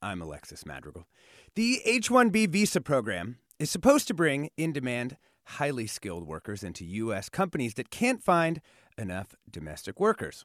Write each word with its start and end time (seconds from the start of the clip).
I'm 0.00 0.22
Alexis 0.22 0.64
Madrigal. 0.64 1.06
The 1.56 1.80
H 1.84 2.08
1B 2.08 2.50
visa 2.50 2.80
program 2.80 3.38
is 3.58 3.68
supposed 3.68 4.06
to 4.08 4.14
bring 4.14 4.50
in 4.56 4.72
demand, 4.72 5.16
highly 5.44 5.88
skilled 5.88 6.24
workers 6.24 6.62
into 6.62 6.84
U.S. 6.84 7.28
companies 7.28 7.74
that 7.74 7.90
can't 7.90 8.22
find 8.22 8.60
enough 8.96 9.34
domestic 9.50 9.98
workers. 9.98 10.44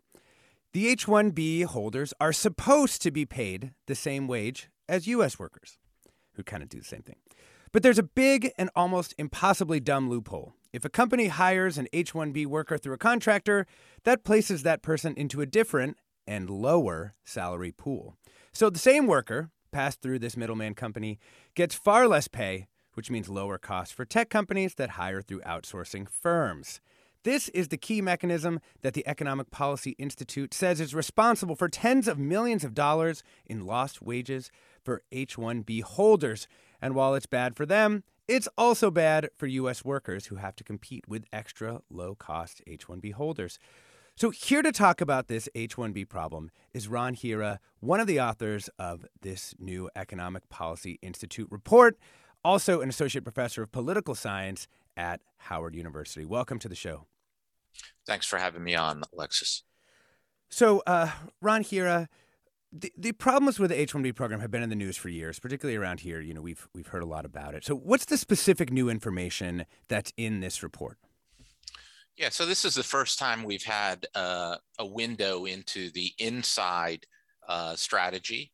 The 0.73 0.87
H 0.87 1.05
1B 1.05 1.65
holders 1.65 2.15
are 2.19 2.33
supposed 2.33 3.03
to 3.03 3.11
be 3.11 3.25
paid 3.25 3.73
the 3.85 3.93
same 3.93 4.27
wage 4.27 4.69
as 4.89 5.05
U.S. 5.05 5.37
workers, 5.37 5.77
who 6.33 6.43
kind 6.43 6.63
of 6.63 6.69
do 6.69 6.79
the 6.79 6.85
same 6.85 7.03
thing. 7.03 7.17
But 7.71 7.83
there's 7.83 7.99
a 7.99 8.03
big 8.03 8.51
and 8.57 8.71
almost 8.75 9.13
impossibly 9.19 9.79
dumb 9.79 10.09
loophole. 10.09 10.53
If 10.71 10.83
a 10.83 10.89
company 10.89 11.27
hires 11.27 11.77
an 11.77 11.87
H 11.93 12.13
1B 12.13 12.47
worker 12.47 12.79
through 12.79 12.95
a 12.95 12.97
contractor, 12.99 13.67
that 14.03 14.23
places 14.23 14.63
that 14.63 14.81
person 14.81 15.13
into 15.15 15.41
a 15.41 15.45
different 15.45 15.97
and 16.27 16.49
lower 16.49 17.13
salary 17.23 17.71
pool. 17.71 18.15
So 18.51 18.69
the 18.69 18.79
same 18.79 19.07
worker 19.07 19.49
passed 19.71 20.01
through 20.01 20.19
this 20.19 20.37
middleman 20.37 20.75
company 20.75 21.19
gets 21.55 21.75
far 21.75 22.07
less 22.07 22.27
pay, 22.27 22.67
which 22.93 23.09
means 23.09 23.29
lower 23.29 23.57
costs 23.57 23.93
for 23.93 24.05
tech 24.05 24.29
companies 24.29 24.75
that 24.75 24.91
hire 24.91 25.21
through 25.21 25.41
outsourcing 25.41 26.07
firms. 26.07 26.79
This 27.23 27.47
is 27.49 27.69
the 27.69 27.77
key 27.77 28.01
mechanism 28.01 28.59
that 28.81 28.93
the 28.93 29.07
Economic 29.07 29.49
Policy 29.49 29.91
Institute 29.91 30.53
says 30.53 30.81
is 30.81 30.93
responsible 30.93 31.55
for 31.55 31.69
tens 31.69 32.07
of 32.07 32.19
millions 32.19 32.65
of 32.65 32.73
dollars 32.73 33.23
in 33.45 33.65
lost 33.65 34.01
wages 34.01 34.51
for 34.83 35.01
H 35.11 35.37
1B 35.37 35.83
holders. 35.83 36.47
And 36.81 36.95
while 36.95 37.15
it's 37.15 37.25
bad 37.25 37.55
for 37.55 37.65
them, 37.65 38.03
it's 38.27 38.49
also 38.57 38.91
bad 38.91 39.29
for 39.37 39.47
U.S. 39.47 39.85
workers 39.85 40.25
who 40.25 40.35
have 40.35 40.55
to 40.57 40.65
compete 40.65 41.07
with 41.07 41.25
extra 41.31 41.81
low 41.89 42.13
cost 42.13 42.61
H 42.67 42.87
1B 42.87 43.13
holders. 43.13 43.57
So, 44.15 44.29
here 44.29 44.61
to 44.61 44.71
talk 44.71 45.01
about 45.01 45.27
this 45.27 45.49
H 45.55 45.75
1B 45.75 46.07
problem 46.07 46.51
is 46.71 46.87
Ron 46.87 47.15
Hira, 47.15 47.59
one 47.79 47.99
of 47.99 48.05
the 48.05 48.21
authors 48.21 48.69
of 48.77 49.07
this 49.21 49.55
new 49.57 49.89
Economic 49.95 50.47
Policy 50.49 50.99
Institute 51.01 51.47
report, 51.49 51.97
also 52.45 52.81
an 52.81 52.89
associate 52.89 53.23
professor 53.23 53.63
of 53.63 53.71
political 53.71 54.13
science 54.13 54.67
at 54.95 55.21
Howard 55.37 55.73
University. 55.73 56.25
Welcome 56.25 56.59
to 56.59 56.69
the 56.69 56.75
show. 56.75 57.07
Thanks 58.05 58.27
for 58.27 58.37
having 58.37 58.63
me 58.63 58.75
on, 58.75 59.01
Alexis. 59.11 59.63
So, 60.47 60.83
uh, 60.85 61.09
Ron 61.41 61.63
Hira, 61.63 62.07
the, 62.71 62.93
the 62.95 63.13
problems 63.13 63.57
with 63.57 63.71
the 63.71 63.81
H 63.81 63.95
one 63.95 64.03
B 64.03 64.13
program 64.13 64.41
have 64.41 64.51
been 64.51 64.61
in 64.61 64.69
the 64.69 64.75
news 64.75 64.95
for 64.95 65.09
years, 65.09 65.39
particularly 65.39 65.75
around 65.75 66.01
here. 66.01 66.21
You 66.21 66.35
know, 66.35 66.41
we've 66.41 66.67
we've 66.75 66.87
heard 66.87 67.01
a 67.01 67.07
lot 67.07 67.25
about 67.25 67.55
it. 67.55 67.65
So, 67.65 67.75
what's 67.75 68.05
the 68.05 68.17
specific 68.17 68.71
new 68.71 68.89
information 68.89 69.65
that's 69.87 70.13
in 70.17 70.39
this 70.39 70.61
report? 70.61 70.99
Yeah, 72.15 72.29
so 72.29 72.45
this 72.45 72.63
is 72.63 72.75
the 72.75 72.83
first 72.83 73.17
time 73.17 73.43
we've 73.43 73.63
had 73.63 74.05
uh, 74.13 74.57
a 74.77 74.85
window 74.85 75.45
into 75.45 75.89
the 75.91 76.11
inside 76.19 77.05
uh, 77.47 77.75
strategy 77.75 78.51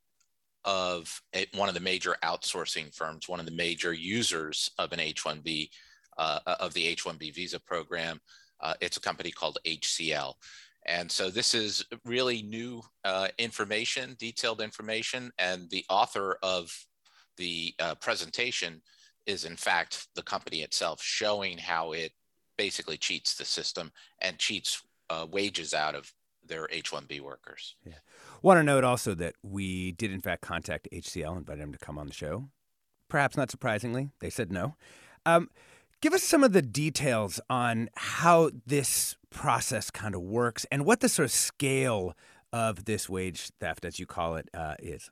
of 0.63 1.21
a, 1.35 1.45
one 1.53 1.67
of 1.67 1.75
the 1.75 1.81
major 1.81 2.15
outsourcing 2.23 2.95
firms, 2.95 3.27
one 3.27 3.39
of 3.39 3.45
the 3.45 3.51
major 3.51 3.91
users 3.91 4.69
of 4.77 4.93
an 4.93 5.01
H-1B 5.01 5.69
uh, 6.17 6.39
of 6.59 6.73
the 6.73 6.85
H-1B 6.87 7.35
visa 7.35 7.59
program. 7.59 8.21
Uh, 8.61 8.75
it's 8.79 8.97
a 8.97 9.01
company 9.01 9.31
called 9.31 9.57
HCL. 9.65 10.33
And 10.85 11.11
so 11.11 11.29
this 11.29 11.53
is 11.53 11.85
really 12.05 12.41
new 12.41 12.81
uh, 13.03 13.27
information, 13.37 14.15
detailed 14.19 14.61
information, 14.61 15.31
and 15.37 15.69
the 15.69 15.85
author 15.89 16.37
of 16.41 16.71
the 17.37 17.73
uh, 17.79 17.95
presentation 17.95 18.81
is 19.25 19.43
in 19.45 19.55
fact 19.55 20.07
the 20.15 20.23
company 20.23 20.61
itself 20.61 21.01
showing 21.01 21.57
how 21.57 21.91
it 21.91 22.11
basically 22.59 22.97
cheats 22.97 23.35
the 23.35 23.45
system 23.45 23.89
and 24.21 24.37
cheats 24.37 24.83
uh, 25.09 25.25
wages 25.31 25.73
out 25.73 25.95
of 25.95 26.11
their 26.45 26.67
H-1B 26.69 27.21
workers. 27.21 27.77
Yeah. 27.85 27.93
Want 28.41 28.57
to 28.57 28.63
note 28.63 28.83
also 28.83 29.15
that 29.15 29.35
we 29.41 29.93
did 29.93 30.11
in 30.11 30.19
fact 30.19 30.41
contact 30.41 30.89
HCL, 30.91 31.37
invited 31.37 31.61
them 31.61 31.71
to 31.71 31.79
come 31.79 31.97
on 31.97 32.07
the 32.07 32.13
show. 32.13 32.49
Perhaps 33.07 33.37
not 33.37 33.49
surprisingly, 33.49 34.09
they 34.19 34.29
said 34.29 34.51
no. 34.51 34.75
Um, 35.25 35.49
give 36.01 36.11
us 36.11 36.21
some 36.21 36.43
of 36.43 36.51
the 36.51 36.61
details 36.61 37.39
on 37.49 37.87
how 37.95 38.51
this 38.67 39.15
process 39.29 39.89
kind 39.89 40.13
of 40.13 40.21
works 40.21 40.65
and 40.69 40.85
what 40.85 40.99
the 40.99 41.07
sort 41.07 41.27
of 41.27 41.31
scale 41.31 42.13
of 42.51 42.83
this 42.83 43.07
wage 43.07 43.51
theft, 43.61 43.85
as 43.85 43.99
you 43.99 44.05
call 44.05 44.35
it, 44.35 44.49
uh, 44.53 44.75
is. 44.79 45.09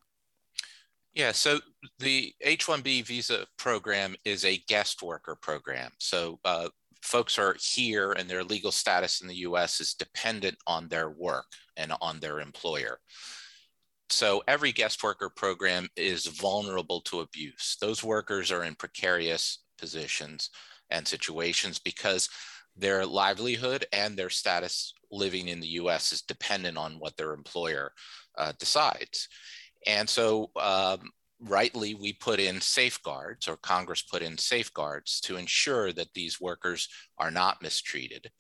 Yeah, 1.14 1.32
so 1.32 1.60
the 2.00 2.34
H 2.42 2.68
1B 2.68 3.06
visa 3.06 3.48
program 3.58 4.18
is 4.26 4.44
a 4.44 4.58
guest 4.68 5.02
worker 5.02 5.36
program. 5.36 5.92
So 5.98 6.40
uh, 6.44 6.68
folks 7.08 7.40
are 7.40 7.56
here 7.62 8.12
and 8.12 8.30
their 8.30 8.44
legal 8.44 8.72
status 8.72 9.22
in 9.22 9.28
the 9.28 9.38
US 9.48 9.80
is 9.80 9.94
dependent 9.94 10.58
on 10.68 10.90
their 10.90 11.10
work 11.10 11.46
and 11.78 11.94
on 12.02 12.20
their 12.20 12.42
employer. 12.42 13.00
So 14.10 14.44
every 14.48 14.74
guest 14.74 15.04
worker 15.04 15.30
program 15.30 15.88
is 15.96 16.26
vulnerable 16.26 17.02
to 17.02 17.22
abuse. 17.22 17.78
Those 17.80 18.04
workers 18.04 18.52
are 18.52 18.64
in 18.64 18.76
precarious 18.76 19.64
positions 19.78 20.50
and 20.90 21.08
situations 21.08 21.80
because 21.80 22.30
their 22.76 23.06
livelihood 23.06 23.86
and 23.94 24.18
their 24.18 24.30
status 24.30 24.94
living 25.10 25.48
in 25.48 25.62
the 25.62 25.80
US 25.82 26.12
is 26.12 26.22
dependent 26.22 26.78
on 26.78 27.00
what 27.00 27.16
their 27.16 27.34
employer 27.34 27.94
uh, 28.38 28.52
decides. 28.60 29.30
And 29.86 30.10
so 30.10 30.52
um, 30.60 31.10
rightly 31.40 31.94
we 31.94 32.14
put 32.14 32.40
in 32.40 32.60
safeguards 32.60 33.48
or 33.48 33.58
congress 33.58 34.02
put 34.02 34.22
in 34.22 34.38
safeguards 34.38 35.20
to 35.22 35.38
ensure 35.38 35.92
that 35.94 36.14
these 36.14 36.42
workers 36.42 36.90
are 37.18 37.32
not 37.32 37.62
mistreated. 37.62 38.32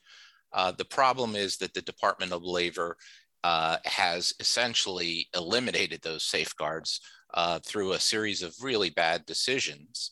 Uh, 0.53 0.71
the 0.71 0.85
problem 0.85 1.35
is 1.35 1.57
that 1.57 1.73
the 1.73 1.81
department 1.81 2.31
of 2.31 2.43
labor 2.43 2.97
uh, 3.43 3.77
has 3.85 4.33
essentially 4.39 5.27
eliminated 5.35 6.01
those 6.01 6.23
safeguards 6.23 7.01
uh, 7.33 7.59
through 7.65 7.91
a 7.91 7.99
series 7.99 8.41
of 8.41 8.55
really 8.61 8.89
bad 8.89 9.25
decisions. 9.25 10.11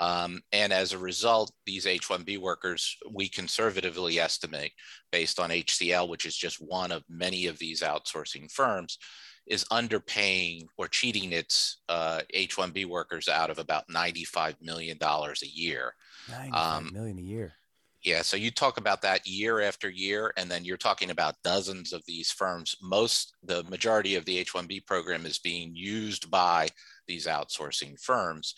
Um, 0.00 0.40
and 0.52 0.72
as 0.72 0.92
a 0.92 0.98
result, 0.98 1.50
these 1.66 1.86
H 1.86 2.08
1B 2.08 2.38
workers, 2.38 2.96
we 3.10 3.28
conservatively 3.28 4.20
estimate, 4.20 4.72
based 5.10 5.40
on 5.40 5.50
HCL, 5.50 6.08
which 6.08 6.24
is 6.24 6.36
just 6.36 6.58
one 6.60 6.92
of 6.92 7.02
many 7.08 7.46
of 7.46 7.58
these 7.58 7.82
outsourcing 7.82 8.50
firms, 8.50 8.98
is 9.48 9.64
underpaying 9.72 10.66
or 10.76 10.88
cheating 10.88 11.32
its 11.32 11.78
uh, 11.88 12.20
H-1B 12.32 12.86
workers 12.86 13.28
out 13.28 13.50
of 13.50 13.58
about 13.58 13.88
$95 13.88 14.56
million 14.60 14.98
a 15.02 15.46
year. 15.46 15.94
Ninety-five 16.30 16.82
um, 16.82 16.90
million 16.92 17.18
a 17.18 17.22
year. 17.22 17.54
Yeah, 18.04 18.22
so 18.22 18.36
you 18.36 18.50
talk 18.52 18.78
about 18.78 19.02
that 19.02 19.26
year 19.26 19.60
after 19.60 19.90
year, 19.90 20.32
and 20.36 20.48
then 20.48 20.64
you're 20.64 20.76
talking 20.76 21.10
about 21.10 21.34
dozens 21.42 21.92
of 21.92 22.02
these 22.06 22.30
firms. 22.30 22.76
Most, 22.80 23.34
the 23.42 23.64
majority 23.64 24.14
of 24.14 24.24
the 24.24 24.38
H-1B 24.38 24.86
program 24.86 25.26
is 25.26 25.38
being 25.38 25.74
used 25.74 26.30
by 26.30 26.68
these 27.08 27.26
outsourcing 27.26 28.00
firms. 28.00 28.54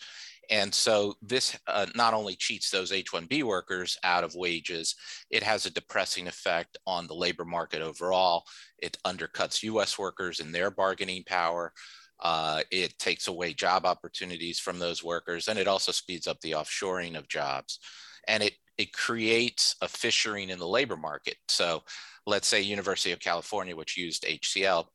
And 0.51 0.75
so 0.75 1.15
this 1.21 1.57
uh, 1.67 1.85
not 1.95 2.13
only 2.13 2.35
cheats 2.35 2.69
those 2.69 2.91
H 2.91 3.11
1B 3.13 3.43
workers 3.43 3.97
out 4.03 4.25
of 4.25 4.35
wages, 4.35 4.95
it 5.29 5.43
has 5.43 5.65
a 5.65 5.71
depressing 5.71 6.27
effect 6.27 6.77
on 6.85 7.07
the 7.07 7.15
labor 7.15 7.45
market 7.45 7.81
overall. 7.81 8.43
It 8.77 8.97
undercuts 9.07 9.63
US 9.63 9.97
workers 9.97 10.41
and 10.41 10.53
their 10.53 10.69
bargaining 10.69 11.23
power. 11.25 11.71
Uh, 12.19 12.61
it 12.69 12.99
takes 12.99 13.29
away 13.29 13.53
job 13.53 13.85
opportunities 13.85 14.59
from 14.59 14.77
those 14.77 15.03
workers, 15.03 15.47
and 15.47 15.57
it 15.57 15.67
also 15.67 15.91
speeds 15.91 16.27
up 16.27 16.39
the 16.41 16.51
offshoring 16.51 17.17
of 17.17 17.29
jobs. 17.29 17.79
And 18.27 18.43
it, 18.43 18.53
it 18.77 18.93
creates 18.93 19.75
a 19.81 19.87
fissuring 19.87 20.49
in 20.49 20.59
the 20.59 20.67
labor 20.67 20.97
market. 20.97 21.37
So 21.47 21.83
let's 22.27 22.47
say 22.47 22.61
University 22.61 23.13
of 23.13 23.19
California, 23.19 23.75
which 23.75 23.97
used 23.97 24.25
HCL, 24.25 24.85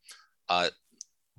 uh, 0.49 0.69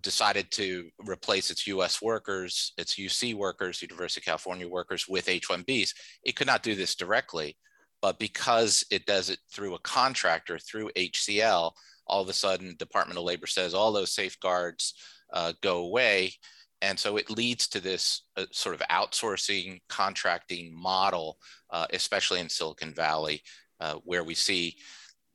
decided 0.01 0.51
to 0.51 0.89
replace 1.07 1.49
its 1.49 1.67
US 1.67 2.01
workers, 2.01 2.73
its 2.77 2.95
UC 2.95 3.33
workers, 3.35 3.81
University 3.81 4.21
of 4.21 4.25
California 4.25 4.67
workers 4.67 5.07
with 5.07 5.29
H-1Bs. 5.29 5.94
It 6.23 6.35
could 6.35 6.47
not 6.47 6.63
do 6.63 6.75
this 6.75 6.95
directly, 6.95 7.57
but 8.01 8.19
because 8.19 8.85
it 8.91 9.05
does 9.05 9.29
it 9.29 9.39
through 9.51 9.75
a 9.75 9.79
contractor, 9.79 10.59
through 10.59 10.91
HCL, 10.95 11.71
all 12.05 12.21
of 12.21 12.29
a 12.29 12.33
sudden 12.33 12.75
Department 12.77 13.17
of 13.17 13.25
Labor 13.25 13.47
says 13.47 13.73
all 13.73 13.91
those 13.91 14.13
safeguards 14.13 14.94
uh, 15.33 15.53
go 15.61 15.79
away. 15.79 16.33
And 16.81 16.97
so 16.97 17.17
it 17.17 17.31
leads 17.31 17.67
to 17.69 17.79
this 17.79 18.23
uh, 18.38 18.45
sort 18.51 18.75
of 18.75 18.81
outsourcing 18.88 19.79
contracting 19.89 20.73
model, 20.79 21.38
uh, 21.71 21.88
especially 21.91 22.39
in 22.39 22.49
Silicon 22.49 22.94
Valley, 22.94 23.41
uh, 23.79 23.95
where 24.03 24.23
we 24.23 24.35
see 24.35 24.77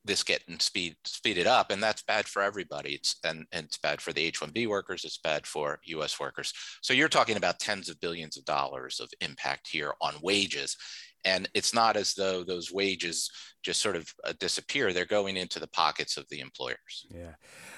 this 0.05 0.23
getting 0.23 0.59
speed 0.59 0.97
speeded 1.05 1.47
up 1.47 1.71
and 1.71 1.83
that's 1.83 2.03
bad 2.03 2.27
for 2.27 2.43
everybody. 2.43 2.95
It's 2.95 3.17
and, 3.25 3.47
and 3.53 3.67
it's 3.67 3.79
bad 3.79 4.01
for 4.01 4.13
the 4.13 4.31
h1b 4.33 4.67
workers 4.69 5.05
it's 5.05 5.19
bad 5.19 5.47
for 5.47 5.79
us 6.01 6.19
workers. 6.19 6.53
So 6.81 6.95
you're 6.95 7.09
talking 7.09 7.37
about 7.37 7.61
tens 7.61 7.89
of 7.89 8.01
billions 8.01 8.37
of 8.37 8.45
dollars 8.45 9.01
of 9.01 9.11
impact 9.21 9.69
here 9.69 9.93
on 10.01 10.15
wages 10.23 10.77
and 11.25 11.49
it's 11.55 11.75
not 11.75 11.97
as 11.97 12.15
though 12.15 12.43
those 12.43 12.73
wages 12.73 13.31
just 13.63 13.81
sort 13.81 13.95
of 13.95 14.13
uh, 14.25 14.33
disappear 14.41 14.93
they're 14.93 15.07
going 15.07 15.37
into 15.37 15.61
the 15.61 15.69
pockets 15.69 16.17
of 16.17 16.29
the 16.31 16.41
employers. 16.41 17.07
Yeah. 17.11 17.35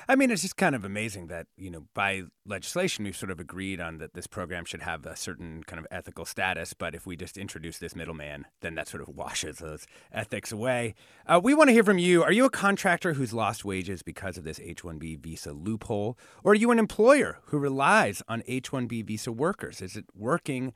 I 0.09 0.17
mean 0.17 0.31
it's 0.31 0.43
just 0.43 0.57
kind 0.57 0.75
of 0.75 0.85
amazing 0.85 1.27
that 1.29 1.47
you 1.57 1.71
know 1.71 1.87
by 1.95 2.23
legislation 2.47 3.05
we've 3.05 3.17
sort 3.17 3.31
of 3.31 3.41
agreed 3.41 3.81
on 3.81 3.99
that 3.99 4.15
this 4.15 4.27
program 4.27 4.65
should 4.65 4.83
have 4.83 5.05
a 5.07 5.17
certain 5.17 5.63
kind 5.65 5.79
of 5.79 5.87
ethical 5.91 6.25
status 6.25 6.73
but 6.73 6.95
if 6.95 7.07
we 7.07 7.17
just 7.17 7.37
introduce 7.37 7.79
this 7.79 7.95
middleman 7.95 8.47
then 8.61 8.75
that 8.75 8.89
sort 8.89 9.03
of 9.03 9.09
washes 9.09 9.59
those 9.59 9.87
ethics 10.13 10.51
away. 10.51 10.95
Uh, 11.27 11.41
we 11.43 11.55
want 11.55 11.69
to 11.69 11.75
hear 11.75 11.85
from 11.85 11.99
you. 11.99 12.23
Are 12.23 12.33
you 12.33 12.45
a 12.47 12.51
contractor 12.51 13.15
who's 13.15 13.33
lost 13.33 13.65
wages 13.65 14.03
because 14.03 14.39
of 14.39 14.45
this 14.45 14.59
h1b 14.59 15.21
visa 15.21 15.53
loophole 15.53 16.19
or 16.43 16.53
are 16.53 16.57
you 16.57 16.71
an 16.71 16.79
employer 16.79 17.41
who 17.47 17.59
relies 17.59 18.23
on 18.29 18.43
h1b 18.43 19.05
visa 19.05 19.33
workers? 19.33 19.83
Is 19.83 19.97
it 19.97 20.07
working 20.15 20.73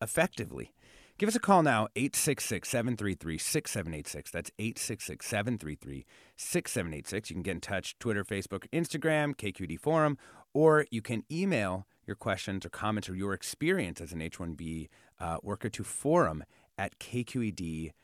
effectively 0.00 0.72
Give 1.18 1.30
us 1.30 1.34
a 1.34 1.40
call 1.40 1.62
now, 1.62 1.88
866 1.96 2.68
733 2.68 3.38
6786. 3.38 4.30
That's 4.30 4.50
866 4.58 5.26
733 5.26 6.04
6786. 6.36 7.30
You 7.30 7.34
can 7.36 7.42
get 7.42 7.52
in 7.52 7.60
touch 7.62 7.98
Twitter, 7.98 8.22
Facebook, 8.22 8.68
Instagram, 8.70 9.34
KQED 9.34 9.80
Forum, 9.80 10.18
or 10.52 10.84
you 10.90 11.00
can 11.00 11.24
email 11.30 11.86
your 12.06 12.16
questions 12.16 12.66
or 12.66 12.68
comments 12.68 13.08
or 13.08 13.14
your 13.14 13.32
experience 13.32 14.02
as 14.02 14.12
an 14.12 14.20
H 14.20 14.36
1B 14.36 14.88
uh, 15.18 15.38
worker 15.42 15.70
to 15.70 15.82
forum 15.82 16.44
at 16.76 16.98
kqed.org. 16.98 17.94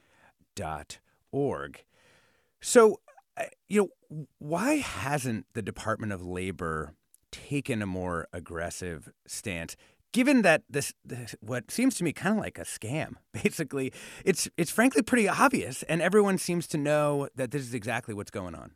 So, 2.61 3.00
uh, 3.37 3.43
you 3.69 3.81
know, 3.82 4.26
why 4.38 4.76
hasn't 4.76 5.44
the 5.53 5.62
Department 5.62 6.12
of 6.12 6.25
Labor 6.25 6.94
taken 7.31 7.82
a 7.82 7.87
more 7.87 8.26
aggressive 8.32 9.12
stance? 9.26 9.76
Given 10.12 10.43
that 10.43 10.62
this, 10.69 10.93
this, 11.05 11.35
what 11.41 11.70
seems 11.70 11.97
to 11.97 12.05
me 12.05 12.12
kind 12.12 12.37
of 12.37 12.43
like 12.43 12.59
a 12.59 12.62
scam 12.62 13.14
basically 13.32 13.93
it's 14.25 14.49
it's 14.56 14.70
frankly 14.70 15.03
pretty 15.03 15.29
obvious 15.29 15.82
and 15.85 16.00
everyone 16.00 16.38
seems 16.38 16.67
to 16.69 16.79
know 16.79 17.29
that 17.35 17.50
this 17.50 17.62
is 17.62 17.75
exactly 17.75 18.14
what's 18.14 18.31
going 18.31 18.55
on. 18.55 18.73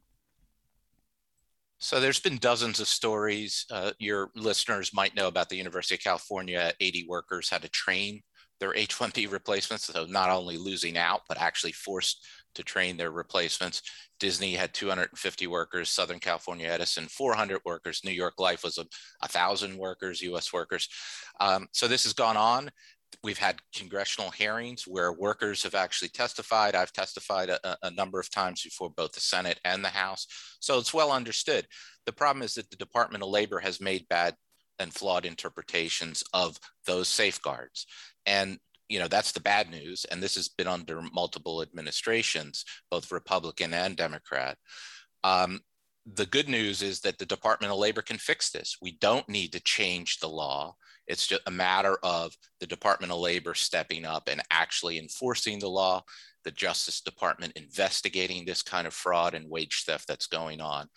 So 1.79 2.00
there's 2.00 2.21
been 2.21 2.38
dozens 2.38 2.81
of 2.81 2.88
stories 2.88 3.67
uh, 3.71 3.93
your 3.99 4.31
listeners 4.35 4.94
might 4.94 5.15
know 5.15 5.29
about 5.29 5.49
the 5.49 5.56
university 5.56 5.94
of 5.94 6.00
california 6.00 6.73
80 6.81 7.06
workers 7.09 7.50
had 7.50 7.62
to 7.62 7.69
train 7.69 8.23
their 8.59 8.73
h1b 8.73 9.31
replacements 9.31 9.85
so 9.85 10.06
not 10.06 10.31
only 10.31 10.56
losing 10.56 10.97
out 10.97 11.21
but 11.29 11.41
actually 11.41 11.73
forced 11.73 12.27
to 12.56 12.62
train 12.62 12.97
their 12.97 13.11
replacements. 13.11 13.82
Disney 14.19 14.55
had 14.55 14.75
250 14.75 15.47
workers, 15.47 15.91
Southern 15.91 16.19
California 16.19 16.69
Edison 16.69 17.06
400 17.06 17.61
workers, 17.64 18.03
New 18.05 18.11
York 18.11 18.35
Life 18.38 18.64
was 18.64 18.79
a, 18.79 18.87
a 19.23 19.29
thousand 19.29 19.76
workers, 19.76 20.20
U.S. 20.23 20.53
workers. 20.53 20.88
Um, 21.41 21.69
so 21.73 21.87
this 21.87 22.05
has 22.05 22.12
gone 22.12 22.37
on. 22.37 22.70
We've 23.23 23.38
had 23.38 23.61
congressional 23.75 24.31
hearings 24.31 24.85
where 24.87 25.12
workers 25.12 25.62
have 25.62 25.75
actually 25.75 26.08
testified. 26.08 26.75
I've 26.75 26.93
testified 26.93 27.50
a, 27.50 27.76
a 27.82 27.91
number 27.91 28.19
of 28.19 28.31
times 28.31 28.62
before 28.62 28.91
both 28.91 29.12
the 29.12 29.20
Senate 29.20 29.61
and 29.64 29.85
the 29.85 29.88
House. 29.88 30.26
So 30.61 30.79
it's 30.79 30.94
well 30.94 31.12
understood. 31.12 31.67
The 32.05 32.12
problem 32.12 32.43
is 32.43 32.55
that 32.55 32.70
the 32.70 32.76
Department 32.76 33.23
of 33.23 33.31
Labor 33.31 33.61
has 33.61 33.81
made 33.81 34.09
bad 34.09 34.35
and 34.79 34.93
flawed 34.93 35.25
interpretations 35.25 36.23
of 36.32 36.59
those 36.87 37.09
safeguards. 37.09 37.87
And 38.26 38.59
you 38.88 38.99
know 38.99 39.09
that's 39.09 39.33
the 39.33 39.41
bad 39.41 39.71
news 39.71 40.05
and 40.11 40.23
this 40.23 40.37
has 40.37 40.49
been 40.49 40.67
under 40.67 41.03
multiple 41.12 41.62
administrations 41.62 42.65
both 42.91 43.12
republican 43.12 43.73
and 43.75 43.97
democrat. 43.97 44.56
Um, 45.25 45.61
the 46.15 46.27
good 46.27 46.49
news 46.49 46.83
is 46.83 47.00
that 47.00 47.19
the 47.19 47.27
department 47.27 47.73
of 47.73 47.81
labor 47.81 48.00
can 48.00 48.17
fix 48.17 48.50
this. 48.50 48.77
We 48.81 48.93
don't 49.00 49.29
need 49.29 49.53
to 49.55 49.61
change 49.61 50.21
the 50.21 50.29
law. 50.29 50.77
It's 51.09 51.27
just 51.27 51.43
a 51.47 51.50
matter 51.50 51.99
of 52.05 52.33
the 52.61 52.67
department 52.67 53.11
of 53.11 53.19
labor 53.19 53.55
stepping 53.55 54.05
up 54.05 54.29
and 54.29 54.41
actually 54.53 54.99
enforcing 54.99 55.59
the 55.59 55.69
law 55.69 56.05
the 56.47 56.53
justice 56.53 57.00
department 57.00 57.53
investigating 57.56 58.44
this 58.44 58.62
kind 58.62 58.87
of 58.87 58.94
fraud 58.94 59.35
and 59.35 59.50
wage 59.50 59.83
theft 59.85 60.06
that's 60.06 60.29
going 60.29 60.61
on. 60.61 60.88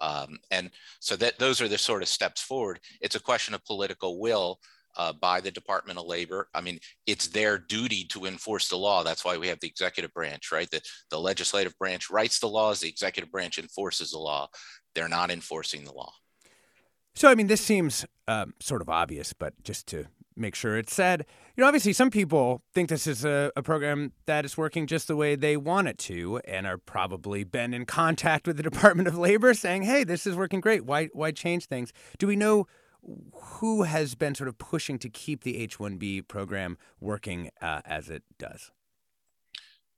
Um, 0.00 0.38
and 0.50 0.70
so 1.00 1.16
that 1.16 1.38
those 1.38 1.62
are 1.62 1.66
the 1.66 1.78
sort 1.78 2.02
of 2.02 2.08
steps 2.08 2.42
forward. 2.42 2.78
It's 3.00 3.16
a 3.16 3.20
question 3.20 3.54
of 3.54 3.64
political 3.64 4.20
will 4.20 4.60
uh, 4.98 5.12
by 5.12 5.40
the 5.40 5.50
Department 5.50 5.98
of 5.98 6.06
Labor. 6.06 6.48
I 6.52 6.60
mean, 6.60 6.80
it's 7.06 7.28
their 7.28 7.56
duty 7.56 8.04
to 8.10 8.26
enforce 8.26 8.68
the 8.68 8.76
law. 8.76 9.04
That's 9.04 9.24
why 9.24 9.38
we 9.38 9.48
have 9.48 9.60
the 9.60 9.68
executive 9.68 10.12
branch, 10.12 10.50
right? 10.52 10.70
The, 10.70 10.82
the 11.10 11.20
legislative 11.20 11.78
branch 11.78 12.10
writes 12.10 12.40
the 12.40 12.48
laws, 12.48 12.80
the 12.80 12.88
executive 12.88 13.30
branch 13.30 13.58
enforces 13.58 14.10
the 14.10 14.18
law. 14.18 14.48
They're 14.94 15.08
not 15.08 15.30
enforcing 15.30 15.84
the 15.84 15.92
law. 15.92 16.12
So, 17.14 17.28
I 17.28 17.34
mean, 17.34 17.46
this 17.46 17.60
seems 17.60 18.04
um, 18.26 18.54
sort 18.60 18.82
of 18.82 18.88
obvious, 18.88 19.32
but 19.32 19.54
just 19.62 19.86
to 19.88 20.06
make 20.36 20.54
sure 20.54 20.76
it's 20.76 20.94
said, 20.94 21.26
you 21.56 21.62
know, 21.62 21.66
obviously 21.66 21.92
some 21.92 22.10
people 22.10 22.62
think 22.72 22.88
this 22.88 23.06
is 23.06 23.24
a, 23.24 23.50
a, 23.56 23.62
program 23.62 24.12
that 24.26 24.44
is 24.44 24.56
working 24.56 24.86
just 24.86 25.08
the 25.08 25.16
way 25.16 25.34
they 25.34 25.56
want 25.56 25.88
it 25.88 25.98
to 25.98 26.38
and 26.44 26.64
are 26.64 26.78
probably 26.78 27.42
been 27.42 27.74
in 27.74 27.84
contact 27.84 28.46
with 28.46 28.56
the 28.56 28.62
Department 28.70 29.08
of 29.08 29.18
Labor 29.18 29.52
saying, 29.52 29.82
hey, 29.82 30.04
this 30.04 30.26
is 30.26 30.36
working 30.36 30.60
great. 30.60 30.84
Why, 30.84 31.06
why 31.12 31.32
change 31.32 31.66
things? 31.66 31.92
Do 32.18 32.28
we 32.28 32.36
know 32.36 32.68
who 33.34 33.82
has 33.82 34.14
been 34.14 34.34
sort 34.34 34.48
of 34.48 34.58
pushing 34.58 34.98
to 34.98 35.08
keep 35.08 35.42
the 35.42 35.58
H 35.58 35.78
1B 35.78 36.28
program 36.28 36.78
working 37.00 37.50
uh, 37.60 37.80
as 37.84 38.08
it 38.08 38.22
does? 38.38 38.70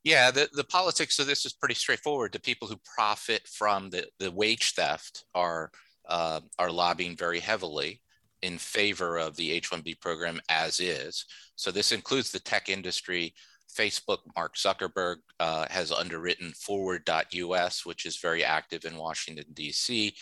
Yeah, 0.02 0.30
the, 0.30 0.48
the 0.52 0.64
politics 0.64 1.18
of 1.18 1.26
this 1.26 1.44
is 1.44 1.52
pretty 1.52 1.74
straightforward. 1.74 2.32
The 2.32 2.40
people 2.40 2.68
who 2.68 2.80
profit 2.96 3.46
from 3.46 3.90
the, 3.90 4.06
the 4.18 4.30
wage 4.30 4.72
theft 4.72 5.24
are, 5.34 5.70
uh, 6.08 6.40
are 6.58 6.70
lobbying 6.70 7.16
very 7.16 7.40
heavily 7.40 8.00
in 8.42 8.56
favor 8.56 9.18
of 9.18 9.36
the 9.36 9.52
H 9.52 9.70
1B 9.70 10.00
program 10.00 10.40
as 10.48 10.80
is. 10.80 11.26
So 11.56 11.70
this 11.70 11.92
includes 11.92 12.32
the 12.32 12.40
tech 12.40 12.70
industry. 12.70 13.34
Facebook, 13.76 14.18
Mark 14.34 14.56
Zuckerberg 14.56 15.16
uh, 15.38 15.66
has 15.70 15.92
underwritten 15.92 16.52
FWD.us, 16.52 17.84
which 17.84 18.06
is 18.06 18.16
very 18.16 18.42
active 18.42 18.84
in 18.84 18.96
Washington, 18.96 19.44
D.C 19.52 20.14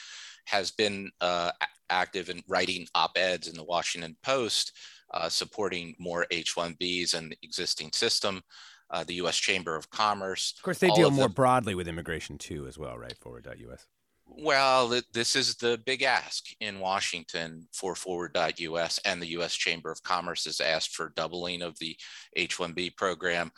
has 0.48 0.70
been 0.70 1.10
uh, 1.20 1.50
active 1.90 2.30
in 2.30 2.42
writing 2.48 2.86
op-eds 2.94 3.48
in 3.48 3.56
the 3.56 3.64
Washington 3.64 4.16
Post, 4.22 4.72
uh, 5.12 5.28
supporting 5.28 5.94
more 5.98 6.26
H-1Bs 6.30 7.14
and 7.14 7.30
the 7.30 7.38
existing 7.42 7.92
system. 7.92 8.42
Uh, 8.90 9.04
the 9.04 9.16
U.S. 9.16 9.36
Chamber 9.36 9.76
of 9.76 9.90
Commerce. 9.90 10.54
Of 10.56 10.62
course, 10.62 10.78
they 10.78 10.88
deal 10.88 11.10
more 11.10 11.28
broadly 11.28 11.74
with 11.74 11.88
immigration 11.88 12.38
too, 12.38 12.66
as 12.66 12.78
well, 12.78 12.96
right? 12.96 13.12
FWD.us. 13.22 13.86
Well, 14.30 15.00
this 15.12 15.34
is 15.36 15.56
the 15.56 15.80
big 15.84 16.02
ask 16.02 16.44
in 16.60 16.80
Washington 16.80 17.66
for 17.72 17.94
FWD.us, 17.94 19.00
and 19.04 19.20
the 19.20 19.30
U.S. 19.30 19.54
Chamber 19.54 19.90
of 19.90 20.02
Commerce 20.02 20.44
has 20.44 20.60
asked 20.60 20.94
for 20.94 21.12
doubling 21.16 21.62
of 21.62 21.78
the 21.78 21.96
H-1B 22.36 22.96
program, 22.96 23.50